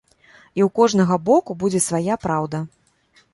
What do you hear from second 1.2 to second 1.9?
боку будзе